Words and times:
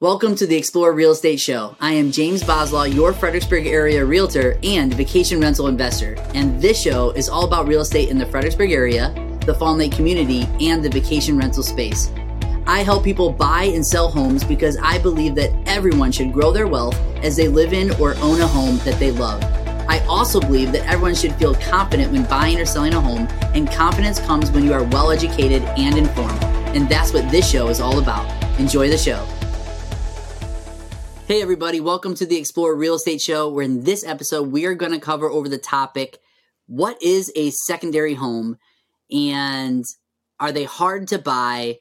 Welcome 0.00 0.34
to 0.36 0.46
the 0.48 0.56
Explore 0.56 0.92
Real 0.92 1.12
Estate 1.12 1.38
Show. 1.38 1.76
I 1.80 1.92
am 1.92 2.10
James 2.10 2.42
Boslaw, 2.42 2.92
your 2.92 3.12
Fredericksburg 3.12 3.68
area 3.68 4.04
realtor 4.04 4.58
and 4.64 4.92
vacation 4.92 5.40
rental 5.40 5.68
investor. 5.68 6.16
And 6.34 6.60
this 6.60 6.82
show 6.82 7.10
is 7.10 7.28
all 7.28 7.44
about 7.44 7.68
real 7.68 7.80
estate 7.80 8.08
in 8.08 8.18
the 8.18 8.26
Fredericksburg 8.26 8.72
area, 8.72 9.14
the 9.46 9.54
Fawn 9.54 9.78
Lake 9.78 9.92
community, 9.92 10.48
and 10.60 10.84
the 10.84 10.90
vacation 10.90 11.38
rental 11.38 11.62
space. 11.62 12.10
I 12.66 12.80
help 12.80 13.04
people 13.04 13.30
buy 13.30 13.66
and 13.66 13.86
sell 13.86 14.10
homes 14.10 14.42
because 14.42 14.76
I 14.82 14.98
believe 14.98 15.36
that 15.36 15.52
everyone 15.64 16.10
should 16.10 16.32
grow 16.32 16.50
their 16.50 16.66
wealth 16.66 16.98
as 17.22 17.36
they 17.36 17.46
live 17.46 17.72
in 17.72 17.92
or 18.00 18.16
own 18.16 18.40
a 18.40 18.48
home 18.48 18.78
that 18.78 18.98
they 18.98 19.12
love. 19.12 19.44
I 19.88 20.04
also 20.06 20.40
believe 20.40 20.72
that 20.72 20.88
everyone 20.88 21.14
should 21.14 21.36
feel 21.36 21.54
confident 21.54 22.10
when 22.10 22.24
buying 22.24 22.58
or 22.58 22.66
selling 22.66 22.94
a 22.94 23.00
home, 23.00 23.28
and 23.54 23.70
confidence 23.70 24.18
comes 24.18 24.50
when 24.50 24.64
you 24.64 24.72
are 24.72 24.82
well 24.82 25.12
educated 25.12 25.62
and 25.78 25.96
informed. 25.96 26.42
And 26.74 26.88
that's 26.88 27.12
what 27.12 27.30
this 27.30 27.48
show 27.48 27.68
is 27.68 27.80
all 27.80 28.00
about. 28.00 28.28
Enjoy 28.58 28.88
the 28.88 28.98
show. 28.98 29.24
Hey, 31.26 31.40
everybody, 31.40 31.80
welcome 31.80 32.14
to 32.16 32.26
the 32.26 32.36
Explore 32.36 32.76
Real 32.76 32.96
Estate 32.96 33.22
Show, 33.22 33.48
where 33.48 33.64
in 33.64 33.84
this 33.84 34.04
episode, 34.04 34.52
we 34.52 34.66
are 34.66 34.74
going 34.74 34.92
to 34.92 34.98
cover 34.98 35.26
over 35.26 35.48
the 35.48 35.56
topic 35.56 36.18
what 36.66 37.02
is 37.02 37.32
a 37.34 37.48
secondary 37.48 38.12
home 38.12 38.58
and 39.10 39.86
are 40.38 40.52
they 40.52 40.64
hard 40.64 41.08
to 41.08 41.18
buy, 41.18 41.78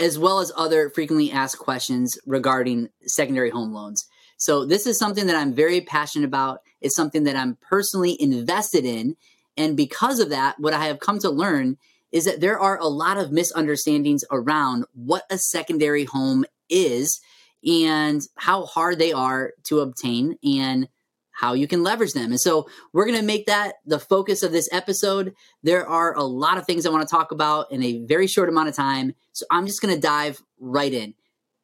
as 0.00 0.18
well 0.18 0.40
as 0.40 0.50
other 0.56 0.90
frequently 0.90 1.30
asked 1.30 1.60
questions 1.60 2.18
regarding 2.26 2.88
secondary 3.06 3.50
home 3.50 3.72
loans. 3.72 4.04
So, 4.36 4.64
this 4.64 4.84
is 4.88 4.98
something 4.98 5.28
that 5.28 5.36
I'm 5.36 5.54
very 5.54 5.80
passionate 5.80 6.26
about. 6.26 6.58
It's 6.80 6.96
something 6.96 7.22
that 7.22 7.36
I'm 7.36 7.58
personally 7.62 8.20
invested 8.20 8.84
in. 8.84 9.14
And 9.56 9.76
because 9.76 10.18
of 10.18 10.30
that, 10.30 10.58
what 10.58 10.74
I 10.74 10.86
have 10.86 10.98
come 10.98 11.20
to 11.20 11.30
learn 11.30 11.76
is 12.10 12.24
that 12.24 12.40
there 12.40 12.58
are 12.58 12.78
a 12.78 12.88
lot 12.88 13.16
of 13.16 13.30
misunderstandings 13.30 14.24
around 14.32 14.86
what 14.92 15.22
a 15.30 15.38
secondary 15.38 16.04
home 16.04 16.44
is 16.68 17.20
and 17.66 18.22
how 18.36 18.64
hard 18.64 18.98
they 18.98 19.12
are 19.12 19.52
to 19.64 19.80
obtain 19.80 20.36
and 20.44 20.88
how 21.32 21.54
you 21.54 21.66
can 21.66 21.82
leverage 21.82 22.12
them. 22.12 22.30
And 22.30 22.40
so 22.40 22.68
we're 22.92 23.06
going 23.06 23.18
to 23.18 23.24
make 23.24 23.46
that 23.46 23.76
the 23.86 23.98
focus 23.98 24.42
of 24.42 24.52
this 24.52 24.68
episode. 24.70 25.34
There 25.62 25.86
are 25.86 26.14
a 26.14 26.22
lot 26.22 26.58
of 26.58 26.66
things 26.66 26.84
I 26.84 26.90
want 26.90 27.08
to 27.08 27.12
talk 27.12 27.32
about 27.32 27.72
in 27.72 27.82
a 27.82 28.04
very 28.04 28.26
short 28.26 28.48
amount 28.48 28.68
of 28.68 28.76
time. 28.76 29.14
So 29.32 29.46
I'm 29.50 29.66
just 29.66 29.80
going 29.80 29.94
to 29.94 30.00
dive 30.00 30.42
right 30.60 30.92
in. 30.92 31.14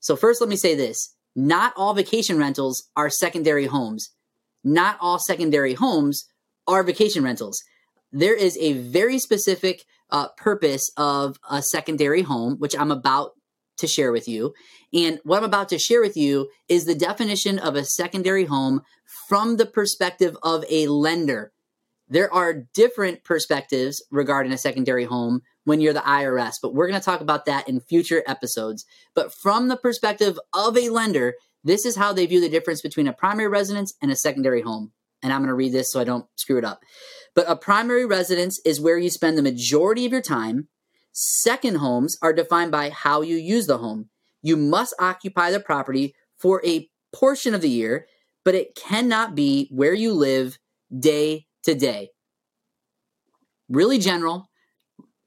So, 0.01 0.17
first, 0.17 0.41
let 0.41 0.49
me 0.49 0.57
say 0.57 0.75
this 0.75 1.15
not 1.37 1.73
all 1.77 1.95
vacation 1.95 2.39
rentals 2.39 2.89
are 2.97 3.11
secondary 3.11 3.67
homes. 3.67 4.11
Not 4.65 4.97
all 5.01 5.19
secondary 5.19 5.75
homes 5.75 6.27
are 6.67 6.83
vacation 6.83 7.23
rentals. 7.23 7.63
There 8.11 8.35
is 8.35 8.57
a 8.59 8.73
very 8.73 9.19
specific 9.19 9.85
uh, 10.11 10.29
purpose 10.37 10.91
of 10.97 11.37
a 11.49 11.63
secondary 11.63 12.23
home, 12.23 12.57
which 12.59 12.77
I'm 12.77 12.91
about 12.91 13.33
to 13.79 13.87
share 13.87 14.13
with 14.13 14.29
you. 14.29 14.55
And 14.93 15.21
what 15.25 15.39
I'm 15.39 15.45
about 15.45 15.69
to 15.71 15.79
share 15.79 16.01
with 16.01 16.17
you 16.17 16.49
is 16.69 16.85
the 16.85 16.95
definition 16.95 17.59
of 17.59 17.77
a 17.77 17.85
secondary 17.85 18.45
home 18.45 18.83
from 19.29 19.57
the 19.57 19.67
perspective 19.67 20.37
of 20.43 20.65
a 20.71 20.87
lender. 20.87 21.53
There 22.09 22.33
are 22.33 22.65
different 22.75 23.23
perspectives 23.25 24.03
regarding 24.11 24.53
a 24.53 24.59
secondary 24.59 25.05
home 25.05 25.43
when 25.65 25.81
you're 25.81 25.93
the 25.93 26.01
IRS, 26.01 26.55
but 26.63 26.75
we're 26.75 26.89
going 26.89 26.99
to 26.99 27.05
talk 27.05 27.21
about 27.21 27.45
that 27.45 27.69
in 27.69 27.81
future 27.81 28.23
episodes. 28.27 28.87
But 29.15 29.35
from 29.35 29.69
the 29.69 29.77
perspective 29.77 30.39
of 30.55 30.77
a 30.77 30.89
lender, 30.89 31.35
this 31.63 31.85
is 31.85 31.97
how 31.97 32.13
they 32.13 32.25
view 32.25 32.41
the 32.41 32.49
difference 32.49 32.81
between 32.81 33.09
a 33.09 33.13
primary 33.13 33.49
residence 33.49 33.93
and 34.01 34.11
a 34.11 34.17
secondary 34.17 34.63
home. 34.63 34.93
And 35.23 35.33
I'm 35.33 35.41
going 35.41 35.49
to 35.49 35.55
read 35.55 35.73
this 35.73 35.93
so 35.93 36.01
I 36.01 36.05
don't 36.05 36.27
screw 36.37 36.59
it 36.59 36.65
up. 36.65 36.81
But 37.35 37.51
a 37.51 37.57
primary 37.57 38.07
residence 38.07 38.59
is 38.65 38.81
where 38.81 38.99
you 38.99 39.11
spend 39.11 39.37
the 39.37 39.43
majority 39.43 40.07
of 40.07 40.13
your 40.13 40.23
time. 40.23 40.69
Second 41.13 41.77
homes 41.77 42.17
are 42.23 42.33
defined 42.33 42.71
by 42.71 42.91
how 42.91 43.23
you 43.23 43.37
use 43.37 43.67
the 43.67 43.79
home 43.79 44.11
you 44.43 44.57
must 44.57 44.95
occupy 44.99 45.51
the 45.51 45.61
property 45.61 46.15
for 46.39 46.65
a 46.65 46.89
portion 47.13 47.55
of 47.55 47.61
the 47.61 47.71
year, 47.71 48.07
but 48.45 48.55
it 48.55 48.75
cannot 48.75 49.35
be 49.35 49.69
where 49.71 49.95
you 49.95 50.13
live 50.13 50.59
day 50.97 51.47
to 51.65 51.75
day. 51.75 52.11
Really 53.69 53.99
general, 53.99 54.49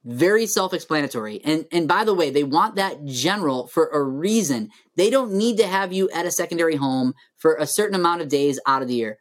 very 0.04 0.46
self-explanatory. 0.46 1.42
And 1.44 1.66
and 1.72 1.88
by 1.88 2.04
the 2.04 2.14
way, 2.14 2.32
they 2.32 2.44
want 2.44 2.76
that 2.76 3.06
general 3.06 3.68
for 3.68 3.88
a 3.88 4.02
reason. 4.02 4.70
They 4.96 5.10
don't 5.10 5.34
need 5.34 5.58
to 5.58 5.68
have 5.68 5.94
you 5.94 6.10
at 6.10 6.26
a 6.26 6.32
secondary 6.32 6.76
home 6.76 7.14
for 7.38 7.56
a 7.56 7.68
certain 7.68 7.96
amount 7.96 8.22
of 8.22 8.30
days 8.30 8.60
out 8.66 8.82
of 8.82 8.88
the 8.88 8.96
year. 8.96 9.18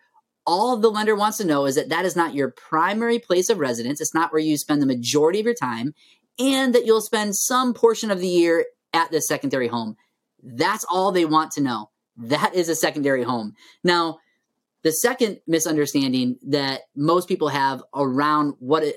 All 0.47 0.79
the 0.79 0.91
lender 0.91 1.15
wants 1.15 1.37
to 1.37 1.45
know 1.45 1.67
is 1.67 1.75
that 1.75 1.91
that 1.91 2.07
is 2.07 2.17
not 2.17 2.35
your 2.35 2.51
primary 2.51 3.19
place 3.19 3.51
of 3.51 3.59
residence. 3.59 4.01
It's 4.01 4.15
not 4.15 4.33
where 4.33 4.41
you 4.41 4.57
spend 4.57 4.81
the 4.81 4.87
majority 4.87 5.39
of 5.39 5.45
your 5.45 5.55
time 5.55 5.93
and 6.41 6.75
that 6.75 6.87
you'll 6.87 7.03
spend 7.03 7.37
some 7.37 7.75
portion 7.75 8.11
of 8.11 8.19
the 8.19 8.29
year 8.29 8.65
at 8.93 9.11
the 9.11 9.21
secondary 9.21 9.69
home. 9.69 9.97
That's 10.43 10.85
all 10.91 11.13
they 11.13 11.27
want 11.27 11.53
to 11.53 11.61
know. 11.61 11.91
That 12.17 12.55
is 12.55 12.69
a 12.69 12.75
secondary 12.75 13.23
home. 13.23 13.55
Now, 13.85 14.19
the 14.83 14.93
second 14.93 15.41
misunderstanding 15.47 16.39
that 16.49 16.83
most 16.97 17.29
people 17.29 17.49
have 17.49 17.83
around 17.95 18.55
what 18.59 18.83
a, 18.83 18.95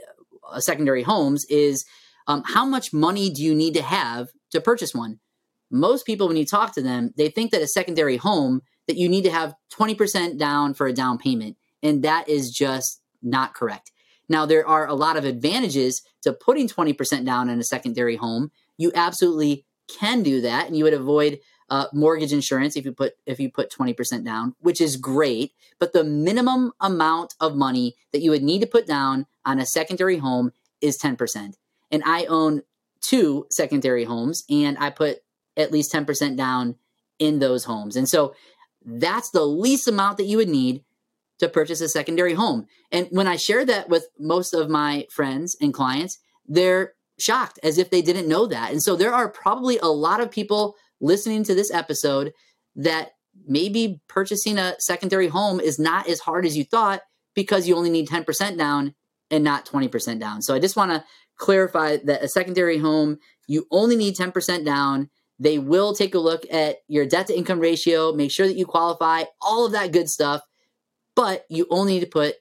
secondary 0.62 1.04
homes 1.04 1.46
is 1.50 1.86
um, 2.28 2.44
how 2.46 2.66
much 2.66 2.94
money 2.94 3.30
do 3.30 3.42
you 3.42 3.56
need 3.56 3.74
to 3.74 3.82
have 3.82 4.28
to 4.52 4.62
purchase 4.62 4.94
one? 4.94 5.20
Most 5.72 6.06
people, 6.06 6.28
when 6.28 6.38
you 6.38 6.46
talk 6.46 6.74
to 6.76 6.82
them, 6.82 7.12
they 7.18 7.30
think 7.30 7.52
that 7.52 7.62
a 7.62 7.68
secondary 7.68 8.18
home 8.18 8.62
that 8.88 8.98
you 8.98 9.10
need 9.10 9.24
to 9.24 9.32
have 9.32 9.56
20% 9.78 10.38
down 10.38 10.74
for 10.74 10.88
a 10.88 10.94
down 10.94 11.18
payment. 11.18 11.58
And 11.82 12.04
that 12.04 12.30
is 12.30 12.52
just 12.52 13.02
not 13.22 13.54
correct. 13.54 13.92
Now, 14.30 14.46
there 14.46 14.68
are 14.68 14.88
a 14.88 14.94
lot 14.94 15.18
of 15.18 15.26
advantages 15.26 16.02
to 16.22 16.34
putting 16.34 16.68
20% 16.68 17.26
down 17.26 17.50
in 17.50 17.60
a 17.60 17.64
secondary 17.64 18.16
home. 18.16 18.52
You 18.78 18.92
absolutely 18.96 19.66
can 19.88 20.24
do 20.24 20.42
that, 20.42 20.68
and 20.68 20.78
you 20.78 20.84
would 20.86 20.94
avoid 20.94 21.40
uh, 21.70 21.88
mortgage 21.94 22.34
insurance 22.34 22.76
if 22.76 22.86
you 22.86 22.92
put 22.92 23.14
if 23.26 23.40
you 23.40 23.50
put 23.50 23.72
20% 23.72 24.24
down 24.24 24.56
which 24.60 24.80
is 24.80 24.96
great 24.96 25.54
but 25.80 25.92
the 25.92 26.04
minimum 26.04 26.72
amount 26.80 27.34
of 27.40 27.56
money 27.56 27.96
that 28.12 28.22
you 28.22 28.30
would 28.30 28.44
need 28.44 28.60
to 28.60 28.68
put 28.68 28.86
down 28.86 29.26
on 29.46 29.60
a 29.60 29.66
secondary 29.66 30.18
home 30.18 30.52
is 30.82 31.00
10% 31.00 31.56
and 31.92 32.04
i 32.06 32.26
own 32.26 32.62
two 33.02 33.48
secondary 33.50 34.04
homes 34.04 34.44
and 34.50 34.78
i 34.78 34.90
put 34.90 35.24
at 35.56 35.72
least 35.72 35.92
10% 35.92 36.36
down 36.38 36.76
in 37.18 37.40
those 37.40 37.64
homes 37.64 37.96
and 37.96 38.08
so 38.10 38.36
that's 38.86 39.30
the 39.32 39.46
least 39.46 39.88
amount 39.88 40.18
that 40.18 40.26
you 40.26 40.38
would 40.38 40.50
need 40.50 40.84
to 41.44 41.50
purchase 41.50 41.82
a 41.82 41.90
secondary 41.90 42.34
home 42.34 42.66
and 42.92 43.08
when 43.12 43.28
i 43.28 43.36
share 43.36 43.66
that 43.66 43.90
with 43.90 44.08
most 44.20 44.54
of 44.54 44.70
my 44.70 45.06
friends 45.12 45.56
and 45.62 45.74
clients 45.74 46.20
they're 46.48 46.94
shocked 47.20 47.60
as 47.64 47.78
if 47.78 47.90
they 47.90 48.02
didn't 48.02 48.28
know 48.28 48.48
that. 48.48 48.72
And 48.72 48.82
so 48.82 48.96
there 48.96 49.14
are 49.14 49.30
probably 49.30 49.78
a 49.80 49.88
lot 49.88 50.22
of 50.22 50.32
people 50.32 50.76
listening 51.00 51.44
to 51.44 51.56
this 51.56 51.72
episode 51.72 52.34
that 52.76 53.12
maybe 53.46 54.02
purchasing 54.08 54.58
a 54.58 54.76
secondary 54.80 55.28
home 55.28 55.60
is 55.60 55.80
not 55.80 56.08
as 56.08 56.20
hard 56.20 56.46
as 56.46 56.58
you 56.58 56.64
thought 56.64 57.02
because 57.34 57.68
you 57.68 57.76
only 57.76 57.90
need 57.90 58.08
10% 58.08 58.58
down 58.58 58.94
and 59.32 59.44
not 59.44 59.66
20% 59.66 60.20
down. 60.20 60.42
So 60.42 60.54
I 60.54 60.60
just 60.60 60.76
want 60.76 60.92
to 60.92 61.04
clarify 61.38 61.98
that 62.04 62.24
a 62.24 62.28
secondary 62.28 62.78
home, 62.78 63.18
you 63.48 63.66
only 63.72 63.96
need 63.96 64.16
10% 64.16 64.66
down. 64.66 65.10
They 65.40 65.58
will 65.58 65.96
take 65.96 66.14
a 66.14 66.20
look 66.20 66.44
at 66.52 66.78
your 66.88 67.06
debt 67.06 67.28
to 67.28 67.38
income 67.38 67.60
ratio, 67.60 68.14
make 68.14 68.32
sure 68.32 68.48
that 68.48 68.58
you 68.58 68.66
qualify, 68.66 69.24
all 69.42 69.66
of 69.66 69.72
that 69.72 69.92
good 69.92 70.10
stuff, 70.10 70.42
but 71.16 71.46
you 71.50 71.68
only 71.70 71.94
need 71.94 72.00
to 72.02 72.08
put 72.08 72.36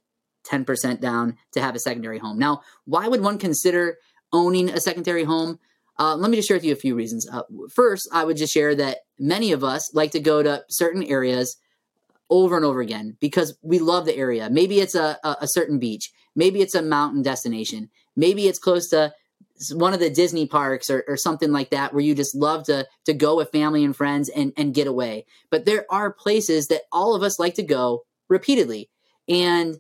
10% 0.44 1.00
down 1.00 1.37
to 1.53 1.60
have 1.60 1.75
a 1.75 1.81
secondary 1.81 2.19
home. 2.19 2.38
Now, 2.38 2.62
why 2.84 3.09
would 3.09 3.21
one 3.21 3.38
consider 3.38 3.99
owning 4.33 4.71
a 4.71 4.81
secondary 4.81 5.25
home? 5.25 5.59
Uh, 5.99 6.16
let 6.16 6.31
me 6.31 6.37
just 6.37 6.49
share 6.49 6.56
with 6.56 6.65
you 6.65 6.72
a 6.72 6.77
few 6.77 6.94
reasons. 6.94 7.28
Uh, 7.28 7.43
first, 7.71 8.09
I 8.12 8.25
would 8.25 8.37
just 8.37 8.53
share 8.53 8.75
that 8.75 8.99
many 9.19 9.53
of 9.53 9.62
us 9.62 9.94
like 9.94 10.12
to 10.12 10.21
go 10.21 10.43
to 10.43 10.65
certain 10.69 11.03
areas 11.05 11.56
over 12.31 12.56
and 12.56 12.65
over 12.65 12.81
again 12.81 13.16
because 13.21 13.56
we 13.62 13.78
love 13.78 14.06
the 14.06 14.16
area. 14.16 14.49
Maybe 14.50 14.81
it's 14.81 14.94
a, 14.94 15.19
a, 15.22 15.37
a 15.43 15.49
certain 15.49 15.78
beach. 15.78 16.10
Maybe 16.34 16.62
it's 16.62 16.75
a 16.75 16.83
mountain 16.83 17.22
destination. 17.22 17.91
Maybe 18.16 18.49
it's 18.49 18.59
close 18.59 18.89
to 18.89 19.12
one 19.75 19.93
of 19.93 20.00
the 20.00 20.10
Disney 20.10 20.47
parks 20.47 20.89
or, 20.91 21.04
or, 21.06 21.16
something 21.16 21.53
like 21.53 21.71
that 21.71 21.93
where 21.93 22.03
you 22.03 22.15
just 22.15 22.34
love 22.34 22.65
to 22.65 22.87
to 23.04 23.15
go 23.15 23.37
with 23.37 23.53
family 23.53 23.84
and 23.84 23.94
friends 23.94 24.28
and, 24.28 24.53
and 24.56 24.75
get 24.75 24.87
away. 24.87 25.27
But 25.51 25.66
there 25.66 25.84
are 25.91 26.13
places 26.13 26.66
that 26.68 26.83
all 26.91 27.15
of 27.15 27.22
us 27.22 27.39
like 27.39 27.54
to 27.54 27.63
go 27.63 28.04
repeatedly. 28.32 28.90
And 29.28 29.78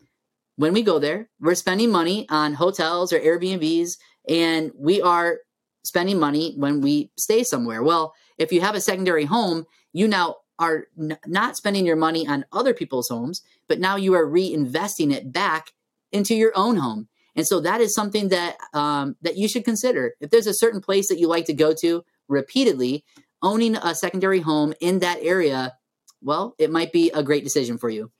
when 0.56 0.72
we 0.72 0.82
go 0.82 0.98
there, 0.98 1.30
we're 1.40 1.54
spending 1.54 1.90
money 1.90 2.26
on 2.28 2.54
hotels 2.54 3.12
or 3.12 3.18
Airbnbs 3.18 3.96
and 4.28 4.70
we 4.76 5.00
are 5.02 5.38
spending 5.82 6.20
money 6.20 6.54
when 6.56 6.80
we 6.80 7.10
stay 7.16 7.42
somewhere. 7.42 7.82
Well, 7.82 8.14
if 8.38 8.52
you 8.52 8.60
have 8.60 8.76
a 8.76 8.80
secondary 8.80 9.24
home, 9.24 9.66
you 9.92 10.06
now 10.06 10.36
are 10.58 10.84
n- 10.98 11.18
not 11.26 11.56
spending 11.56 11.84
your 11.84 11.96
money 11.96 12.26
on 12.28 12.44
other 12.52 12.74
people's 12.74 13.08
homes, 13.08 13.42
but 13.68 13.80
now 13.80 13.96
you 13.96 14.14
are 14.14 14.26
reinvesting 14.26 15.12
it 15.12 15.32
back 15.32 15.72
into 16.12 16.36
your 16.36 16.52
own 16.54 16.76
home. 16.76 17.08
And 17.34 17.46
so 17.46 17.60
that 17.60 17.80
is 17.80 17.94
something 17.94 18.28
that 18.28 18.58
um, 18.74 19.16
that 19.22 19.38
you 19.38 19.48
should 19.48 19.64
consider. 19.64 20.14
If 20.20 20.30
there's 20.30 20.46
a 20.46 20.54
certain 20.54 20.82
place 20.82 21.08
that 21.08 21.18
you 21.18 21.28
like 21.28 21.46
to 21.46 21.54
go 21.54 21.72
to 21.80 22.04
repeatedly, 22.28 23.04
owning 23.42 23.76
a 23.76 23.94
secondary 23.94 24.40
home 24.40 24.74
in 24.80 24.98
that 24.98 25.18
area, 25.22 25.74
well, 26.20 26.54
it 26.58 26.70
might 26.70 26.92
be 26.92 27.10
a 27.10 27.22
great 27.22 27.42
decision 27.42 27.78
for 27.78 27.88
you. 27.88 28.12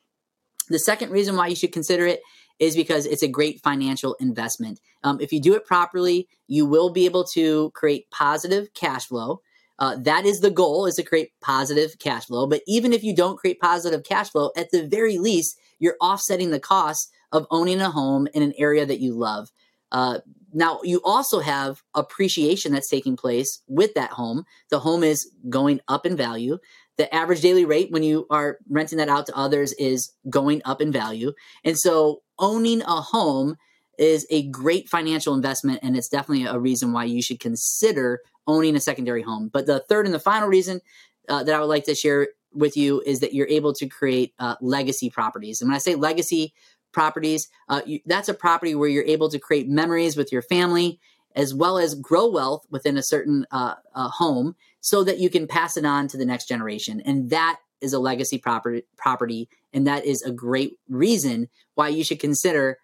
The 0.69 0.79
second 0.79 1.11
reason 1.11 1.37
why 1.37 1.49
you 1.49 1.57
should 1.57 1.73
consider 1.73 2.07
it 2.07 2.21
is 2.59 2.77
because 2.77 3.07
it's 3.07 3.23
a 3.23 3.29
great 3.29 3.61
financial 3.61 4.15
investment. 4.21 4.81
Um, 5.03 5.21
if 5.21 5.33
you 5.33 5.41
do 5.41 5.55
it 5.55 5.67
properly, 5.67 6.29
you 6.47 6.67
will 6.67 6.91
be 6.91 7.07
able 7.07 7.25
to 7.25 7.71
create 7.71 8.11
positive 8.11 8.73
cash 8.75 9.07
flow. 9.07 9.41
Uh, 9.79 9.97
that 9.99 10.25
is 10.25 10.41
the 10.41 10.51
goal 10.51 10.87
is 10.87 10.95
to 10.95 11.03
create 11.03 11.33
positive 11.41 11.99
cash 11.99 12.27
flow. 12.27 12.47
But 12.47 12.63
even 12.67 12.93
if 12.93 13.03
you 13.03 13.17
don't 13.17 13.39
create 13.39 13.59
positive 13.61 14.05
cash 14.05 14.31
flow, 14.31 14.51
at 14.57 14.71
the 14.71 14.87
very 14.87 15.19
least, 15.19 15.59
you're 15.81 15.97
offsetting 16.01 16.51
the 16.51 16.61
cost 16.61 17.11
of 17.33 17.47
owning 17.51 17.81
a 17.81 17.91
home 17.91 18.29
in 18.35 18.43
an 18.43 18.53
area 18.57 18.87
that 18.87 19.01
you 19.01 19.15
love. 19.15 19.51
Uh, 19.91 20.21
now, 20.55 20.81
you 20.83 21.01
also 21.05 21.41
have 21.41 21.83
appreciation 21.95 22.73
that's 22.73 22.89
taking 22.89 23.17
place 23.17 23.61
with 23.69 23.95
that 23.95 24.11
home. 24.11 24.45
The 24.71 24.79
home 24.79 25.03
is 25.03 25.31
going 25.49 25.81
up 25.89 26.05
in 26.05 26.17
value. 26.17 26.59
The 27.03 27.13
average 27.13 27.41
daily 27.41 27.65
rate 27.65 27.91
when 27.91 28.05
you 28.05 28.29
are 28.31 28.59
renting 28.71 28.99
that 28.99 29.09
out 29.09 29.27
to 29.27 29.37
others 29.37 29.73
is 29.73 30.13
going 30.31 30.63
up 30.65 30.81
in 30.81 30.93
value. 30.93 31.33
And 31.65 31.77
so, 31.77 32.23
owning 32.39 32.81
a 32.83 33.01
home 33.01 33.57
is 33.99 34.25
a 34.31 34.45
great 34.45 34.89
financial 34.89 35.35
investment, 35.35 35.81
and 35.83 35.97
it's 35.97 36.09
definitely 36.09 36.47
a 36.47 36.61
reason 36.61 36.93
why 36.93 37.07
you 37.07 37.21
should 37.21 37.41
consider 37.41 38.21
owning 38.47 38.77
a 38.77 38.81
secondary 38.81 39.23
home. 39.23 39.51
But 39.53 39.67
the 39.67 39.81
third 39.89 40.07
and 40.07 40.15
the 40.15 40.21
final 40.21 40.49
reason 40.49 40.81
uh, 41.29 41.43
that 41.43 41.53
I 41.53 41.59
would 41.59 41.67
like 41.67 41.87
to 41.87 41.97
share 41.97 42.29
with 42.53 42.77
you 42.77 43.03
is 43.05 43.19
that 43.19 43.35
you're 43.35 43.49
able 43.49 43.73
to 43.73 43.89
create 43.89 44.33
uh, 44.39 44.55
legacy 44.61 45.11
properties. 45.11 45.61
And 45.61 45.69
when 45.71 45.75
I 45.75 45.79
say 45.79 45.97
legacy 45.97 46.55
properties. 46.93 47.49
Uh, 47.69 47.81
you, 47.85 48.01
that's 48.07 48.29
a 48.29 48.35
property 48.35 48.75
where 48.75 48.89
you're 48.89 49.03
able 49.05 49.31
to 49.31 49.39
create 49.39 49.69
memories 49.69 50.17
with 50.17 50.31
your 50.31 50.43
family 50.43 51.01
as 51.35 51.55
well 51.55 51.79
as 51.79 51.95
grow 51.95 52.29
wealth 52.29 52.67
within 52.71 52.99
a 52.99 53.03
certain 53.03 53.47
uh, 53.51 53.75
home 53.95 54.55
so 54.83 55.05
that 55.05 55.19
you 55.19 55.31
can 55.31 55.47
pass 55.47 55.77
it 55.77 55.87
on 55.87 56.09
to 56.09 56.19
the 56.19 56.27
next 56.27 56.49
generation. 56.49 57.01
And 57.01 57.31
that 57.31 57.61
is 57.81 57.93
a 57.93 57.99
legacy 57.99 58.37
property, 58.37 58.83
property. 58.97 59.49
And 59.73 59.87
that 59.87 60.05
is 60.05 60.23
a 60.23 60.31
great 60.31 60.75
reason 60.89 61.49
why 61.75 61.89
you 61.89 62.05
should 62.05 62.21
consider 62.21 62.79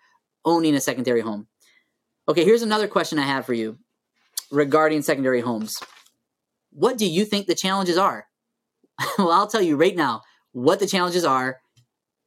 owning 0.44 0.74
a 0.74 0.80
secondary 0.80 1.20
home. 1.20 1.48
Okay, 2.28 2.44
here's 2.44 2.62
another 2.62 2.88
question 2.88 3.18
I 3.18 3.22
have 3.22 3.44
for 3.44 3.52
you 3.52 3.78
regarding 4.50 5.02
secondary 5.02 5.40
homes. 5.40 5.82
What 6.70 6.98
do 6.98 7.06
you 7.06 7.24
think 7.24 7.46
the 7.46 7.54
challenges 7.54 7.98
are? 7.98 8.26
well, 9.18 9.32
I'll 9.32 9.48
tell 9.48 9.62
you 9.62 9.76
right 9.76 9.96
now 9.96 10.22
what 10.52 10.78
the 10.78 10.86
challenges 10.86 11.24
are 11.24 11.60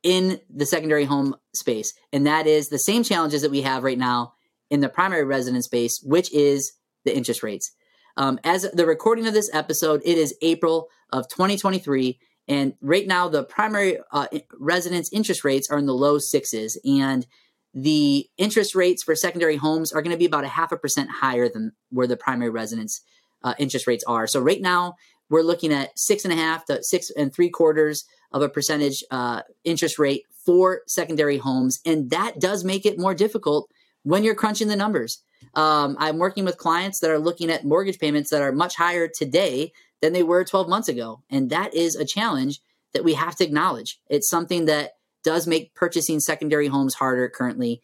in 0.03 0.39
the 0.50 0.65
secondary 0.65 1.06
home 1.06 1.35
space. 1.53 1.94
And 2.12 2.27
that 2.27 2.45
is 2.45 2.69
the 2.69 2.79
same 2.79 3.03
challenges 3.03 3.41
that 3.41 3.51
we 3.51 3.62
have 3.62 3.83
right 3.83 3.97
now 3.97 4.33
in 4.69 4.81
the 4.81 4.89
primary 4.89 5.23
residence 5.23 5.65
space, 5.65 6.01
which 6.03 6.33
is 6.33 6.73
the 7.06 7.15
interest 7.15 7.44
rates. 7.44 7.71
Um, 8.18 8.40
as 8.44 8.69
the 8.72 8.86
recording 8.86 9.28
of 9.28 9.34
this 9.34 9.50
episode, 9.54 10.02
it 10.04 10.18
is 10.18 10.36
April 10.42 10.90
of 11.12 11.28
2023. 11.30 12.19
And 12.48 12.74
right 12.81 13.08
now, 13.08 13.30
the 13.30 13.44
primary 13.44 13.98
uh, 14.12 14.28
residence 14.60 15.10
interest 15.13 15.44
rates 15.44 15.69
are 15.69 15.78
in 15.78 15.86
the 15.86 15.94
low 15.94 16.18
sixes. 16.18 16.80
And 16.86 17.25
the 17.74 18.28
interest 18.38 18.75
rates 18.75 19.04
for 19.04 19.16
secondary 19.16 19.56
homes 19.56 19.92
are 19.92 20.02
going 20.02 20.12
to 20.12 20.19
be 20.19 20.25
about 20.25 20.44
a 20.44 20.50
half 20.50 20.72
a 20.72 20.78
percent 20.78 21.10
higher 21.10 21.48
than 21.48 21.72
where 21.90 22.08
the 22.08 22.18
primary 22.18 22.50
residence 22.50 23.02
uh, 23.44 23.54
interest 23.58 23.88
rates 23.88 24.04
are. 24.06 24.28
So 24.28 24.40
right 24.40 24.62
now, 24.62 24.96
we're 25.30 25.42
looking 25.42 25.72
at 25.72 25.98
six 25.98 26.25
and 26.25 26.34
a 26.34 26.36
half 26.36 26.66
to 26.66 26.84
six 26.84 27.10
and 27.12 27.34
three 27.34 27.50
quarters 27.50 28.06
of 28.34 28.42
a 28.42 28.50
percentage 28.50 29.04
uh, 29.12 29.44
interest 29.64 29.98
rate 29.98 30.24
for 30.46 30.81
secondary 30.88 31.38
homes. 31.38 31.80
And 31.86 32.10
that 32.10 32.40
does 32.40 32.64
make 32.64 32.86
it 32.86 33.00
more 33.00 33.14
difficult 33.14 33.69
when 34.03 34.24
you're 34.24 34.36
crunching 34.36 34.68
the 34.68 34.75
numbers. 34.75 35.21
Um, 35.53 35.98
I'm 36.00 36.18
working 36.18 36.45
with 36.45 36.57
clients 36.57 37.00
that 37.00 37.12
are 37.12 37.19
looking 37.19 37.50
at 37.50 37.65
mortgage 37.65 38.00
payments 38.00 38.30
that 38.30 38.42
are 38.42 38.51
much 38.51 38.75
higher 38.75 39.07
today 39.07 39.74
than 40.01 40.13
they 40.13 40.24
were 40.24 40.44
12 40.44 40.69
months 40.69 40.88
ago. 40.88 41.24
And 41.30 41.50
that 41.50 41.74
is 41.74 41.95
a 41.95 42.06
challenge 42.06 42.59
that 42.94 43.03
we 43.03 43.13
have 43.13 43.36
to 43.38 43.44
acknowledge. 43.44 44.00
It's 44.09 44.30
something 44.30 44.65
that 44.65 44.94
does 45.24 45.48
make 45.48 45.75
purchasing 45.75 46.19
secondary 46.19 46.68
homes 46.68 46.95
harder 46.95 47.30
currently. 47.30 47.81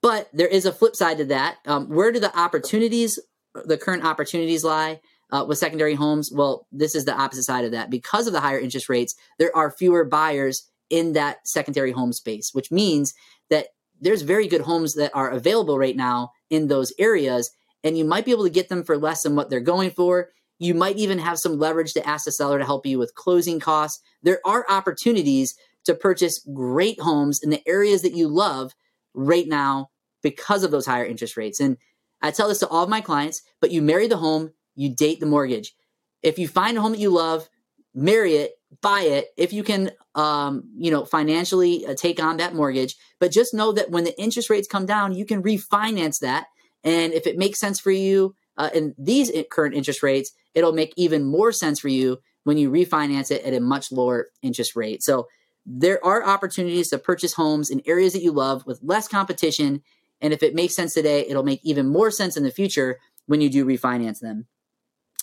But 0.00 0.28
there 0.32 0.48
is 0.48 0.66
a 0.66 0.72
flip 0.72 0.96
side 0.96 1.18
to 1.18 1.24
that. 1.26 1.58
Um, 1.66 1.88
where 1.88 2.10
do 2.10 2.18
the 2.18 2.36
opportunities, 2.36 3.18
the 3.54 3.78
current 3.78 4.04
opportunities 4.04 4.64
lie? 4.64 5.00
uh, 5.32 5.44
with 5.48 5.58
secondary 5.58 5.94
homes, 5.94 6.30
well, 6.30 6.66
this 6.70 6.94
is 6.94 7.06
the 7.06 7.18
opposite 7.18 7.44
side 7.44 7.64
of 7.64 7.72
that. 7.72 7.90
Because 7.90 8.26
of 8.26 8.34
the 8.34 8.40
higher 8.40 8.60
interest 8.60 8.88
rates, 8.88 9.14
there 9.38 9.54
are 9.56 9.70
fewer 9.70 10.04
buyers 10.04 10.70
in 10.90 11.14
that 11.14 11.48
secondary 11.48 11.90
home 11.90 12.12
space, 12.12 12.50
which 12.52 12.70
means 12.70 13.14
that 13.48 13.68
there's 14.02 14.22
very 14.22 14.48
good 14.48 14.60
homes 14.60 14.94
that 14.94 15.12
are 15.14 15.30
available 15.30 15.78
right 15.78 15.96
now 15.96 16.32
in 16.50 16.66
those 16.66 16.92
areas, 16.98 17.50
and 17.84 17.96
you 17.96 18.04
might 18.04 18.24
be 18.24 18.32
able 18.32 18.44
to 18.44 18.50
get 18.50 18.68
them 18.68 18.82
for 18.82 18.98
less 18.98 19.22
than 19.22 19.36
what 19.36 19.48
they're 19.48 19.60
going 19.60 19.90
for. 19.90 20.30
You 20.58 20.74
might 20.74 20.96
even 20.96 21.18
have 21.18 21.38
some 21.38 21.58
leverage 21.58 21.92
to 21.94 22.06
ask 22.06 22.24
the 22.24 22.32
seller 22.32 22.58
to 22.58 22.64
help 22.64 22.84
you 22.84 22.98
with 22.98 23.14
closing 23.14 23.60
costs. 23.60 24.02
There 24.22 24.40
are 24.44 24.66
opportunities 24.68 25.54
to 25.84 25.94
purchase 25.94 26.44
great 26.52 27.00
homes 27.00 27.40
in 27.42 27.50
the 27.50 27.66
areas 27.66 28.02
that 28.02 28.14
you 28.14 28.28
love 28.28 28.74
right 29.14 29.46
now 29.48 29.90
because 30.22 30.62
of 30.64 30.70
those 30.70 30.86
higher 30.86 31.04
interest 31.04 31.36
rates. 31.36 31.60
And 31.60 31.76
I 32.20 32.30
tell 32.30 32.48
this 32.48 32.60
to 32.60 32.68
all 32.68 32.84
of 32.84 32.88
my 32.88 33.00
clients, 33.00 33.42
but 33.60 33.72
you 33.72 33.82
marry 33.82 34.06
the 34.06 34.16
home, 34.16 34.52
you 34.74 34.94
date 34.94 35.20
the 35.20 35.26
mortgage. 35.26 35.74
If 36.22 36.38
you 36.38 36.46
find 36.46 36.76
a 36.78 36.80
home 36.80 36.92
that 36.92 37.00
you 37.00 37.10
love, 37.10 37.48
marry 37.94 38.34
it, 38.34 38.52
buy 38.80 39.02
it. 39.02 39.28
If 39.36 39.52
you 39.52 39.62
can, 39.62 39.90
um, 40.14 40.64
you 40.76 40.90
know, 40.90 41.04
financially 41.04 41.86
uh, 41.86 41.94
take 41.94 42.22
on 42.22 42.38
that 42.38 42.54
mortgage, 42.54 42.96
but 43.18 43.32
just 43.32 43.54
know 43.54 43.72
that 43.72 43.90
when 43.90 44.04
the 44.04 44.18
interest 44.20 44.50
rates 44.50 44.68
come 44.68 44.86
down, 44.86 45.14
you 45.14 45.24
can 45.24 45.42
refinance 45.42 46.20
that. 46.20 46.46
And 46.84 47.12
if 47.12 47.26
it 47.26 47.38
makes 47.38 47.60
sense 47.60 47.78
for 47.78 47.90
you 47.90 48.34
uh, 48.56 48.70
in 48.74 48.94
these 48.98 49.30
current 49.50 49.74
interest 49.74 50.02
rates, 50.02 50.32
it'll 50.54 50.72
make 50.72 50.92
even 50.96 51.24
more 51.24 51.52
sense 51.52 51.80
for 51.80 51.88
you 51.88 52.18
when 52.44 52.58
you 52.58 52.70
refinance 52.70 53.30
it 53.30 53.44
at 53.44 53.54
a 53.54 53.60
much 53.60 53.92
lower 53.92 54.28
interest 54.42 54.74
rate. 54.74 55.02
So 55.02 55.28
there 55.64 56.04
are 56.04 56.26
opportunities 56.26 56.90
to 56.90 56.98
purchase 56.98 57.34
homes 57.34 57.70
in 57.70 57.82
areas 57.86 58.14
that 58.14 58.22
you 58.22 58.32
love 58.32 58.66
with 58.66 58.80
less 58.82 59.06
competition. 59.06 59.82
And 60.20 60.32
if 60.32 60.42
it 60.42 60.54
makes 60.54 60.74
sense 60.74 60.94
today, 60.94 61.24
it'll 61.28 61.44
make 61.44 61.60
even 61.62 61.86
more 61.88 62.10
sense 62.10 62.36
in 62.36 62.42
the 62.42 62.50
future 62.50 62.98
when 63.26 63.40
you 63.40 63.48
do 63.48 63.64
refinance 63.64 64.18
them. 64.18 64.46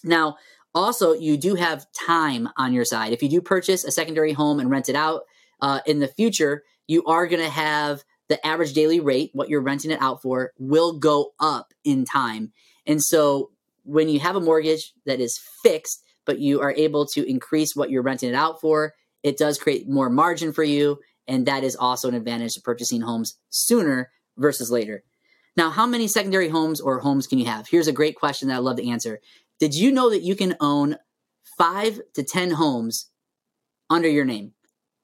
Now, 0.03 0.37
also, 0.75 1.13
you 1.13 1.37
do 1.37 1.55
have 1.55 1.85
time 1.91 2.49
on 2.57 2.73
your 2.73 2.85
side. 2.85 3.11
If 3.11 3.23
you 3.23 3.29
do 3.29 3.41
purchase 3.41 3.83
a 3.83 3.91
secondary 3.91 4.33
home 4.33 4.59
and 4.59 4.69
rent 4.69 4.89
it 4.89 4.95
out 4.95 5.23
uh, 5.61 5.79
in 5.85 5.99
the 5.99 6.07
future, 6.07 6.63
you 6.87 7.03
are 7.05 7.27
going 7.27 7.41
to 7.41 7.49
have 7.49 8.03
the 8.27 8.45
average 8.45 8.73
daily 8.73 8.99
rate, 8.99 9.31
what 9.33 9.49
you're 9.49 9.61
renting 9.61 9.91
it 9.91 10.01
out 10.01 10.21
for, 10.21 10.51
will 10.59 10.99
go 10.99 11.31
up 11.39 11.73
in 11.83 12.05
time. 12.05 12.51
And 12.85 13.01
so, 13.01 13.51
when 13.83 14.07
you 14.09 14.19
have 14.19 14.35
a 14.35 14.41
mortgage 14.41 14.93
that 15.05 15.19
is 15.19 15.39
fixed, 15.63 16.03
but 16.25 16.39
you 16.39 16.61
are 16.61 16.73
able 16.73 17.07
to 17.07 17.27
increase 17.27 17.75
what 17.75 17.89
you're 17.89 18.03
renting 18.03 18.29
it 18.29 18.35
out 18.35 18.61
for, 18.61 18.93
it 19.23 19.37
does 19.37 19.57
create 19.57 19.89
more 19.89 20.09
margin 20.09 20.53
for 20.53 20.63
you. 20.63 20.99
And 21.27 21.47
that 21.47 21.63
is 21.63 21.75
also 21.75 22.07
an 22.07 22.13
advantage 22.13 22.53
to 22.53 22.61
purchasing 22.61 23.01
homes 23.01 23.37
sooner 23.49 24.11
versus 24.37 24.69
later. 24.69 25.03
Now, 25.57 25.71
how 25.71 25.87
many 25.87 26.07
secondary 26.07 26.49
homes 26.49 26.79
or 26.79 26.99
homes 26.99 27.27
can 27.27 27.39
you 27.39 27.45
have? 27.45 27.67
Here's 27.67 27.87
a 27.87 27.93
great 27.93 28.15
question 28.15 28.47
that 28.47 28.55
I 28.55 28.59
love 28.59 28.77
to 28.77 28.87
answer. 28.87 29.19
Did 29.59 29.75
you 29.75 29.91
know 29.91 30.09
that 30.09 30.23
you 30.23 30.35
can 30.35 30.55
own 30.59 30.97
five 31.57 31.99
to 32.13 32.23
10 32.23 32.51
homes 32.51 33.09
under 33.89 34.07
your 34.07 34.25
name? 34.25 34.53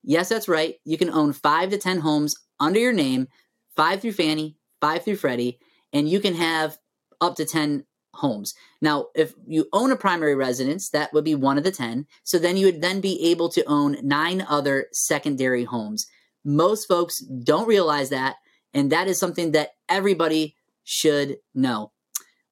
Yes, 0.04 0.30
that's 0.30 0.48
right. 0.48 0.76
You 0.86 0.98
can 0.98 1.10
own 1.10 1.34
five 1.34 1.70
to 1.72 1.78
10 1.78 2.00
homes 2.00 2.36
under 2.60 2.80
your 2.80 2.94
name, 2.94 3.28
five 3.76 4.02
through 4.02 4.14
Fannie, 4.14 4.58
five 4.80 5.04
through 5.04 5.18
Freddie, 5.18 5.60
and 5.92 6.08
you 6.08 6.20
can 6.20 6.36
have 6.36 6.78
up 7.20 7.36
to 7.36 7.46
10 7.46 7.86
homes. 8.14 8.54
Now, 8.82 9.08
if 9.16 9.34
you 9.48 9.68
own 9.74 9.92
a 9.92 9.98
primary 9.98 10.36
residence, 10.36 10.90
that 10.92 11.12
would 11.14 11.26
be 11.26 11.36
one 11.36 11.58
of 11.58 11.64
the 11.64 11.72
10. 11.72 12.06
So 12.24 12.40
then 12.40 12.56
you 12.56 12.68
would 12.68 12.82
then 12.82 13.02
be 13.02 13.30
able 13.32 13.50
to 13.50 13.64
own 13.66 13.98
nine 14.04 14.46
other 14.48 14.88
secondary 14.94 15.66
homes. 15.66 16.08
Most 16.44 16.88
folks 16.88 17.20
don't 17.20 17.68
realize 17.68 18.10
that, 18.10 18.36
and 18.74 18.92
that 18.92 19.08
is 19.08 19.20
something 19.20 19.52
that 19.52 19.72
everybody 19.90 20.56
should 20.84 21.38
know. 21.54 21.92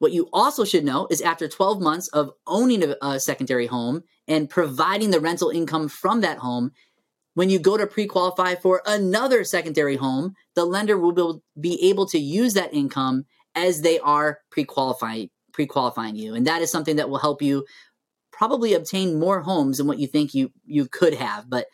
What 0.03 0.11
you 0.11 0.27
also 0.33 0.65
should 0.65 0.83
know 0.83 1.07
is 1.09 1.21
after 1.21 1.47
12 1.47 1.79
months 1.79 2.09
of 2.09 2.33
owning 2.45 2.83
a, 2.83 2.97
a 3.01 3.19
secondary 3.21 3.67
home 3.67 4.03
and 4.27 4.49
providing 4.49 5.11
the 5.11 5.21
rental 5.21 5.49
income 5.49 5.87
from 5.87 6.19
that 6.19 6.39
home, 6.39 6.73
when 7.35 7.49
you 7.49 7.57
go 7.57 7.77
to 7.77 7.87
pre 7.87 8.05
qualify 8.05 8.55
for 8.55 8.81
another 8.85 9.45
secondary 9.45 9.95
home, 9.95 10.33
the 10.55 10.65
lender 10.65 10.97
will 10.97 11.41
be 11.57 11.81
able 11.89 12.05
to 12.07 12.19
use 12.19 12.53
that 12.55 12.73
income 12.73 13.23
as 13.55 13.79
they 13.81 13.97
are 13.99 14.39
pre 14.51 14.65
qualifying 14.65 15.29
pre-qualifying 15.53 16.17
you. 16.17 16.35
And 16.35 16.45
that 16.47 16.61
is 16.61 16.69
something 16.69 16.97
that 16.97 17.09
will 17.09 17.19
help 17.19 17.41
you 17.41 17.65
probably 18.33 18.73
obtain 18.73 19.17
more 19.17 19.39
homes 19.39 19.77
than 19.77 19.87
what 19.87 19.99
you 19.99 20.07
think 20.07 20.33
you 20.33 20.51
you 20.65 20.85
could 20.85 21.13
have. 21.13 21.49
But 21.49 21.67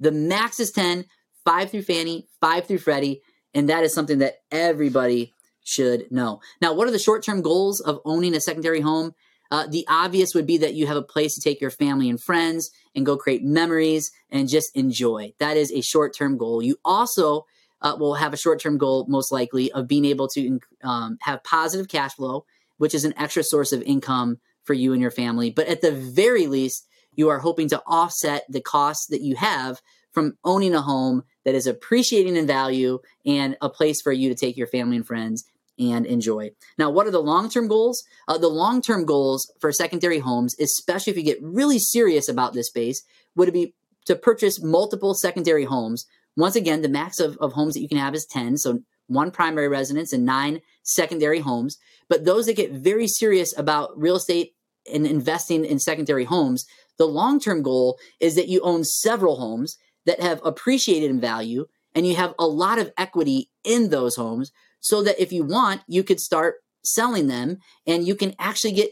the 0.00 0.12
max 0.12 0.60
is 0.60 0.70
10 0.70 1.06
5 1.46 1.70
through 1.70 1.82
fannie 1.84 2.28
5 2.42 2.66
through 2.66 2.78
freddie 2.78 3.22
and 3.54 3.70
that 3.70 3.84
is 3.84 3.94
something 3.94 4.18
that 4.18 4.34
everybody 4.50 5.32
should 5.64 6.10
know. 6.10 6.40
Now, 6.60 6.72
what 6.72 6.88
are 6.88 6.92
the 6.92 6.98
short 6.98 7.22
term 7.24 7.42
goals 7.42 7.80
of 7.80 8.00
owning 8.04 8.34
a 8.34 8.40
secondary 8.40 8.80
home? 8.80 9.14
Uh, 9.50 9.66
the 9.66 9.84
obvious 9.88 10.32
would 10.34 10.46
be 10.46 10.58
that 10.58 10.74
you 10.74 10.86
have 10.86 10.96
a 10.96 11.02
place 11.02 11.34
to 11.34 11.40
take 11.40 11.60
your 11.60 11.70
family 11.70 12.08
and 12.08 12.22
friends 12.22 12.70
and 12.94 13.04
go 13.04 13.16
create 13.16 13.42
memories 13.42 14.12
and 14.30 14.48
just 14.48 14.74
enjoy. 14.76 15.32
That 15.38 15.56
is 15.56 15.72
a 15.72 15.80
short 15.80 16.14
term 16.14 16.36
goal. 16.36 16.62
You 16.62 16.76
also 16.84 17.46
uh, 17.82 17.96
will 17.98 18.14
have 18.14 18.32
a 18.32 18.36
short 18.36 18.60
term 18.60 18.78
goal, 18.78 19.06
most 19.08 19.32
likely, 19.32 19.72
of 19.72 19.88
being 19.88 20.04
able 20.04 20.28
to 20.28 20.60
um, 20.84 21.18
have 21.22 21.42
positive 21.42 21.88
cash 21.88 22.14
flow, 22.14 22.44
which 22.78 22.94
is 22.94 23.04
an 23.04 23.14
extra 23.16 23.42
source 23.42 23.72
of 23.72 23.82
income 23.82 24.38
for 24.62 24.74
you 24.74 24.92
and 24.92 25.02
your 25.02 25.10
family. 25.10 25.50
But 25.50 25.66
at 25.66 25.80
the 25.80 25.92
very 25.92 26.46
least, 26.46 26.86
you 27.16 27.28
are 27.28 27.38
hoping 27.38 27.68
to 27.70 27.82
offset 27.86 28.44
the 28.48 28.60
costs 28.60 29.06
that 29.06 29.22
you 29.22 29.34
have 29.36 29.80
from 30.12 30.36
owning 30.44 30.74
a 30.74 30.82
home 30.82 31.22
that 31.44 31.54
is 31.54 31.66
appreciating 31.66 32.36
in 32.36 32.46
value 32.46 32.98
and 33.24 33.56
a 33.60 33.68
place 33.68 34.02
for 34.02 34.12
you 34.12 34.28
to 34.28 34.34
take 34.34 34.56
your 34.56 34.66
family 34.66 34.96
and 34.96 35.06
friends 35.06 35.44
and 35.78 36.04
enjoy. 36.04 36.50
Now, 36.78 36.90
what 36.90 37.06
are 37.06 37.10
the 37.10 37.22
long 37.22 37.48
term 37.48 37.66
goals? 37.66 38.04
Uh, 38.28 38.38
the 38.38 38.48
long 38.48 38.82
term 38.82 39.04
goals 39.04 39.50
for 39.60 39.72
secondary 39.72 40.18
homes, 40.18 40.54
especially 40.60 41.12
if 41.12 41.16
you 41.16 41.24
get 41.24 41.42
really 41.42 41.78
serious 41.78 42.28
about 42.28 42.52
this 42.52 42.68
space, 42.68 43.02
would 43.34 43.52
be 43.52 43.74
to 44.06 44.16
purchase 44.16 44.62
multiple 44.62 45.14
secondary 45.14 45.64
homes. 45.64 46.06
Once 46.36 46.56
again, 46.56 46.82
the 46.82 46.88
max 46.88 47.18
of, 47.18 47.36
of 47.38 47.52
homes 47.52 47.74
that 47.74 47.80
you 47.80 47.88
can 47.88 47.98
have 47.98 48.14
is 48.14 48.26
10, 48.26 48.58
so 48.58 48.80
one 49.08 49.30
primary 49.30 49.68
residence 49.68 50.12
and 50.12 50.24
nine 50.24 50.60
secondary 50.82 51.40
homes. 51.40 51.76
But 52.08 52.24
those 52.24 52.46
that 52.46 52.56
get 52.56 52.72
very 52.72 53.08
serious 53.08 53.56
about 53.58 53.98
real 53.98 54.16
estate 54.16 54.54
and 54.92 55.06
investing 55.06 55.64
in 55.64 55.78
secondary 55.78 56.24
homes, 56.24 56.64
the 56.98 57.06
long 57.06 57.40
term 57.40 57.62
goal 57.62 57.98
is 58.20 58.34
that 58.36 58.48
you 58.48 58.60
own 58.60 58.84
several 58.84 59.36
homes 59.36 59.76
that 60.06 60.20
have 60.20 60.40
appreciated 60.44 61.10
in 61.10 61.20
value 61.20 61.66
and 61.94 62.06
you 62.06 62.16
have 62.16 62.34
a 62.38 62.46
lot 62.46 62.78
of 62.78 62.92
equity 62.96 63.50
in 63.64 63.90
those 63.90 64.16
homes 64.16 64.52
so 64.80 65.02
that 65.02 65.20
if 65.20 65.32
you 65.32 65.44
want, 65.44 65.82
you 65.86 66.02
could 66.02 66.20
start 66.20 66.56
selling 66.82 67.26
them 67.26 67.58
and 67.86 68.06
you 68.06 68.14
can 68.14 68.34
actually 68.38 68.72
get 68.72 68.90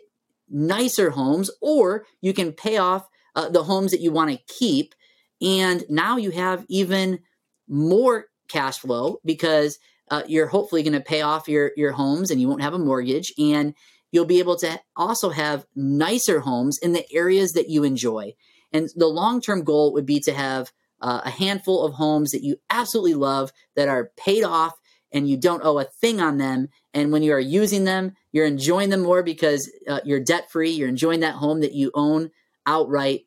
nicer 0.50 1.10
homes 1.10 1.50
or 1.60 2.04
you 2.20 2.32
can 2.32 2.52
pay 2.52 2.76
off 2.76 3.08
uh, 3.34 3.48
the 3.48 3.64
homes 3.64 3.90
that 3.92 4.00
you 4.00 4.10
want 4.10 4.30
to 4.30 4.54
keep. 4.54 4.94
And 5.40 5.84
now 5.88 6.16
you 6.16 6.30
have 6.32 6.64
even 6.68 7.20
more 7.68 8.26
cash 8.48 8.78
flow 8.78 9.18
because 9.24 9.78
uh, 10.10 10.22
you're 10.26 10.46
hopefully 10.46 10.82
going 10.82 10.94
to 10.94 11.00
pay 11.00 11.22
off 11.22 11.48
your, 11.48 11.72
your 11.76 11.92
homes 11.92 12.30
and 12.30 12.40
you 12.40 12.48
won't 12.48 12.62
have 12.62 12.74
a 12.74 12.78
mortgage. 12.78 13.32
And 13.38 13.74
you'll 14.10 14.24
be 14.24 14.38
able 14.38 14.56
to 14.56 14.80
also 14.96 15.30
have 15.30 15.66
nicer 15.76 16.40
homes 16.40 16.78
in 16.78 16.92
the 16.92 17.06
areas 17.12 17.52
that 17.52 17.68
you 17.68 17.84
enjoy. 17.84 18.34
And 18.72 18.88
the 18.96 19.06
long 19.06 19.40
term 19.40 19.64
goal 19.64 19.92
would 19.92 20.06
be 20.06 20.20
to 20.20 20.32
have 20.32 20.72
uh, 21.00 21.22
a 21.24 21.30
handful 21.30 21.84
of 21.84 21.94
homes 21.94 22.30
that 22.30 22.42
you 22.42 22.56
absolutely 22.70 23.14
love 23.14 23.52
that 23.76 23.88
are 23.88 24.10
paid 24.16 24.44
off 24.44 24.74
and 25.12 25.28
you 25.28 25.36
don't 25.36 25.64
owe 25.64 25.78
a 25.78 25.84
thing 25.84 26.20
on 26.20 26.38
them. 26.38 26.68
And 26.92 27.12
when 27.12 27.22
you 27.22 27.32
are 27.32 27.40
using 27.40 27.84
them, 27.84 28.12
you're 28.32 28.46
enjoying 28.46 28.90
them 28.90 29.02
more 29.02 29.22
because 29.22 29.70
uh, 29.88 30.00
you're 30.04 30.20
debt 30.20 30.50
free. 30.50 30.70
You're 30.70 30.88
enjoying 30.88 31.20
that 31.20 31.34
home 31.34 31.60
that 31.60 31.72
you 31.72 31.90
own 31.94 32.30
outright, 32.66 33.22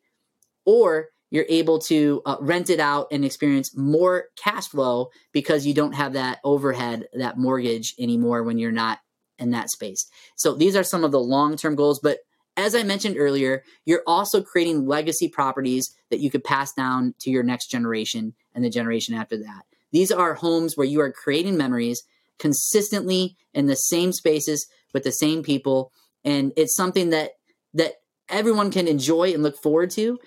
or 0.64 1.08
you're 1.30 1.46
able 1.48 1.78
to 1.80 2.22
uh, 2.26 2.36
rent 2.40 2.70
it 2.70 2.78
out 2.78 3.08
and 3.10 3.24
experience 3.24 3.76
more 3.76 4.26
cash 4.36 4.68
flow 4.68 5.08
because 5.32 5.66
you 5.66 5.74
don't 5.74 5.94
have 5.94 6.12
that 6.12 6.38
overhead, 6.44 7.08
that 7.14 7.38
mortgage 7.38 7.94
anymore 7.98 8.42
when 8.42 8.58
you're 8.58 8.70
not 8.70 8.98
in 9.38 9.50
that 9.50 9.70
space. 9.70 10.06
So 10.36 10.54
these 10.54 10.76
are 10.76 10.84
some 10.84 11.04
of 11.04 11.10
the 11.10 11.20
long 11.20 11.56
term 11.56 11.74
goals. 11.74 11.98
But 12.00 12.18
as 12.56 12.74
I 12.74 12.82
mentioned 12.82 13.16
earlier, 13.18 13.64
you're 13.84 14.02
also 14.06 14.42
creating 14.42 14.86
legacy 14.86 15.28
properties 15.28 15.94
that 16.10 16.20
you 16.20 16.30
could 16.30 16.44
pass 16.44 16.72
down 16.72 17.14
to 17.20 17.30
your 17.30 17.42
next 17.42 17.68
generation 17.68 18.34
and 18.54 18.64
the 18.64 18.70
generation 18.70 19.14
after 19.14 19.38
that. 19.38 19.62
These 19.90 20.12
are 20.12 20.34
homes 20.34 20.76
where 20.76 20.86
you 20.86 21.00
are 21.00 21.12
creating 21.12 21.56
memories 21.56 22.02
consistently 22.38 23.36
in 23.54 23.66
the 23.66 23.76
same 23.76 24.12
spaces 24.12 24.66
with 24.92 25.04
the 25.04 25.12
same 25.12 25.42
people 25.42 25.92
and 26.24 26.52
it's 26.56 26.74
something 26.74 27.10
that 27.10 27.32
that 27.74 27.94
everyone 28.28 28.70
can 28.70 28.88
enjoy 28.88 29.32
and 29.32 29.42
look 29.42 29.56
forward 29.62 29.90
to 29.90 30.18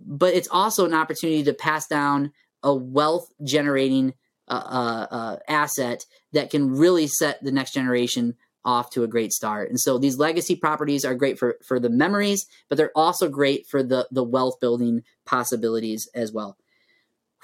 but 0.00 0.34
it's 0.34 0.48
also 0.50 0.84
an 0.84 0.94
opportunity 0.94 1.42
to 1.44 1.54
pass 1.54 1.86
down 1.86 2.32
a 2.62 2.74
wealth 2.74 3.32
generating 3.42 4.12
uh, 4.48 4.52
uh, 4.52 5.14
uh, 5.14 5.36
asset 5.48 6.04
that 6.32 6.50
can 6.50 6.70
really 6.70 7.06
set 7.06 7.42
the 7.42 7.52
next 7.52 7.72
generation 7.72 8.34
off 8.64 8.90
to 8.90 9.02
a 9.02 9.08
great 9.08 9.32
start. 9.32 9.70
And 9.70 9.80
so 9.80 9.98
these 9.98 10.18
legacy 10.18 10.56
properties 10.56 11.04
are 11.04 11.14
great 11.14 11.38
for 11.38 11.58
for 11.62 11.80
the 11.80 11.90
memories, 11.90 12.46
but 12.68 12.78
they're 12.78 12.96
also 12.96 13.28
great 13.28 13.66
for 13.66 13.82
the 13.82 14.08
the 14.10 14.24
wealth 14.24 14.60
building 14.60 15.02
possibilities 15.24 16.08
as 16.14 16.32
well. 16.32 16.56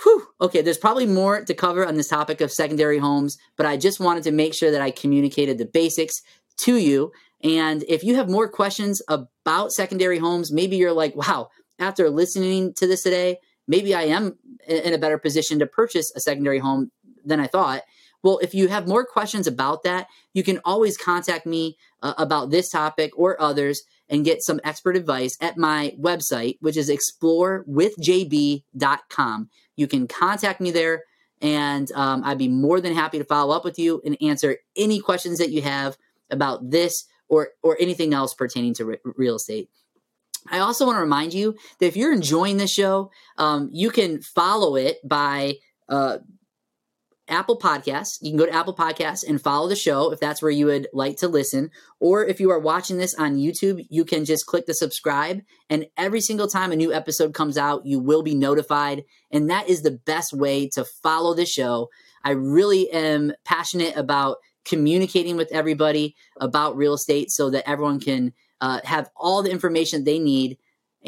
Whew. 0.02 0.28
Okay, 0.40 0.62
there's 0.62 0.78
probably 0.78 1.06
more 1.06 1.44
to 1.44 1.54
cover 1.54 1.84
on 1.84 1.96
this 1.96 2.08
topic 2.08 2.40
of 2.40 2.52
secondary 2.52 2.98
homes, 2.98 3.37
but 3.56 3.66
I 3.66 3.76
just 3.76 3.98
wanted 3.98 4.22
to 4.25 4.30
make 4.30 4.54
sure 4.54 4.70
that 4.70 4.80
I 4.80 4.92
communicated 4.92 5.58
the 5.58 5.64
basics 5.64 6.22
to 6.58 6.76
you. 6.76 7.10
And 7.42 7.84
if 7.88 8.04
you 8.04 8.14
have 8.14 8.30
more 8.30 8.48
questions 8.48 9.02
about 9.08 9.72
secondary 9.72 10.18
homes, 10.18 10.52
maybe 10.52 10.76
you're 10.76 10.92
like, 10.92 11.16
wow, 11.16 11.48
after 11.78 12.10
listening 12.10 12.75
to 12.75 12.87
this 12.87 13.02
today, 13.02 13.38
maybe 13.66 13.94
I 13.94 14.02
am 14.02 14.38
in 14.66 14.94
a 14.94 14.98
better 14.98 15.18
position 15.18 15.58
to 15.58 15.66
purchase 15.66 16.12
a 16.14 16.20
secondary 16.20 16.58
home 16.58 16.90
than 17.25 17.40
I 17.40 17.46
thought. 17.46 17.82
Well, 18.22 18.38
if 18.42 18.54
you 18.54 18.68
have 18.68 18.87
more 18.88 19.04
questions 19.04 19.46
about 19.46 19.82
that, 19.84 20.08
you 20.34 20.42
can 20.42 20.58
always 20.64 20.96
contact 20.96 21.44
me 21.46 21.76
uh, 22.02 22.14
about 22.18 22.50
this 22.50 22.70
topic 22.70 23.12
or 23.16 23.40
others 23.40 23.84
and 24.08 24.25
get 24.25 24.42
some 24.42 24.58
expert 24.64 24.96
advice 24.96 25.38
at 25.40 25.56
my 25.56 25.94
website, 26.00 26.56
which 26.60 26.76
is 26.76 26.90
explorewithjb.com. 26.90 29.50
You 29.76 29.87
can 29.87 30.08
contact 30.08 30.60
me 30.60 30.72
there, 30.72 31.04
and 31.40 31.92
um, 31.92 32.25
I'd 32.25 32.38
be 32.38 32.48
more 32.48 32.80
than 32.80 32.94
happy 32.94 33.18
to 33.18 33.25
follow 33.25 33.54
up 33.54 33.64
with 33.64 33.78
you 33.78 34.02
and 34.04 34.20
answer 34.20 34.56
any 34.76 34.98
questions 35.00 35.38
that 35.38 35.50
you 35.50 35.62
have 35.62 35.96
about 36.30 36.70
this 36.70 37.06
or 37.28 37.50
or 37.62 37.76
anything 37.80 38.12
else 38.14 38.34
pertaining 38.34 38.75
to 38.75 38.84
re- 38.84 38.98
real 39.16 39.37
estate. 39.37 39.70
I 40.50 40.60
also 40.60 40.87
want 40.87 40.96
to 40.96 41.02
remind 41.02 41.34
you 41.34 41.56
that 41.78 41.87
if 41.87 41.96
you're 41.96 42.12
enjoying 42.12 42.56
this 42.56 42.72
show, 42.72 43.10
um, 43.37 43.68
you 43.72 43.90
can 43.90 44.22
follow 44.22 44.76
it 44.76 44.96
by 45.06 45.56
uh, 45.88 46.18
Apple 47.28 47.58
Podcasts. 47.58 48.18
You 48.20 48.30
can 48.30 48.38
go 48.38 48.47
to 48.47 48.54
Apple 48.54 48.75
Podcasts 48.75 49.26
and 49.26 49.40
follow 49.40 49.68
the 49.68 49.76
show 49.76 50.12
if 50.12 50.20
that's 50.20 50.42
where 50.42 50.50
you 50.50 50.66
would 50.66 50.88
like 50.92 51.16
to 51.18 51.28
listen. 51.28 51.70
Or 52.00 52.25
if 52.25 52.40
you 52.40 52.50
are 52.50 52.58
watching 52.58 52.99
this 52.99 53.14
on 53.14 53.37
YouTube, 53.37 53.87
you 53.90 54.04
can 54.04 54.25
just 54.25 54.47
click 54.47 54.66
the 54.66 54.75
subscribe. 54.75 55.42
And 55.70 55.87
every 55.97 56.20
single 56.20 56.49
time 56.49 56.73
a 56.73 56.76
new 56.76 56.92
episode 56.92 57.35
comes 57.35 57.58
out, 57.58 57.87
you 57.87 57.99
will 58.00 58.23
be 58.23 58.35
notified. 58.35 59.04
And 59.30 59.50
that 59.50 59.68
is 59.68 59.82
the 59.82 59.90
best 59.90 60.32
way 60.32 60.68
to 60.70 60.85
follow 60.85 61.35
the 61.35 61.47
show. 61.47 61.88
I 62.25 62.30
really 62.30 62.90
am 62.90 63.32
passionate 63.44 63.97
about 63.97 64.38
communicating 64.64 65.37
with 65.37 65.50
everybody 65.52 66.14
about 66.40 66.76
real 66.76 66.94
estate 66.94 67.30
so 67.30 67.50
that 67.50 67.68
everyone 67.68 68.00
can 68.00 68.32
uh, 68.61 68.80
have 68.85 69.08
all 69.16 69.42
the 69.42 69.50
information 69.50 70.04
they 70.04 70.18
need 70.18 70.58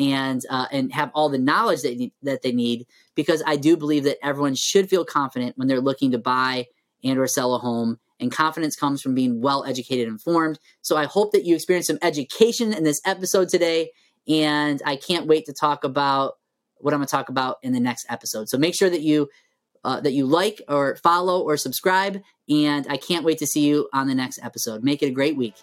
and 0.01 0.43
uh, 0.49 0.67
and 0.73 0.93
have 0.93 1.11
all 1.15 1.29
the 1.29 1.39
knowledge 1.39 1.83
that, 1.83 1.97
need, 1.97 2.13
that 2.23 2.41
they 2.41 2.53
need 2.53 2.87
because 3.15 3.43
I 3.47 3.57
do 3.57 3.77
believe 3.77 4.05
that 4.05 4.17
everyone 4.25 4.55
should 4.55 4.89
feel 4.89 5.05
confident 5.05 5.59
when 5.59 5.69
they're 5.69 5.81
looking 5.81 6.13
to 6.13 6.19
buy 6.19 6.69
and 7.05 7.19
or 7.19 7.27
sell 7.27 7.55
a 7.55 7.59
home 7.59 7.99
and 8.19 8.33
confidence 8.33 8.77
comes 8.77 9.03
from 9.03 9.15
being 9.15 9.43
well 9.43 9.65
educated 9.65 10.07
and 10.07 10.15
informed. 10.15 10.59
So 10.81 10.97
I 10.97 11.05
hope 11.05 11.33
that 11.33 11.45
you 11.45 11.55
experience 11.55 11.87
some 11.87 11.99
education 12.01 12.73
in 12.73 12.83
this 12.83 13.01
episode 13.05 13.51
today 13.51 13.91
and 14.27 14.81
I 14.87 14.97
can't 14.97 15.27
wait 15.27 15.45
to 15.47 15.53
talk 15.53 15.85
about 15.85 16.39
what 16.79 16.95
I'm 16.95 17.01
going 17.01 17.07
to 17.07 17.11
talk 17.11 17.29
about 17.29 17.59
in 17.63 17.75
the 17.75 17.81
next 17.81 18.07
episode. 18.09 18.49
So 18.49 18.57
make 18.57 18.75
sure 18.75 18.91
that 18.91 19.03
you 19.03 19.29
uh, 19.85 20.01
that 20.01 20.13
you 20.13 20.27
like 20.27 20.63
or 20.69 20.97
follow 20.97 21.43
or 21.43 21.57
subscribe 21.59 22.23
and 22.49 22.87
I 22.89 22.97
can't 22.97 23.25
wait 23.25 23.39
to 23.39 23.47
see 23.47 23.67
you 23.67 23.89
on 23.93 24.09
the 24.09 24.15
next 24.15 24.39
episode. 24.43 24.83
Make 24.83 25.03
it 25.03 25.07
a 25.07 25.11
great 25.11 25.37
week 25.37 25.55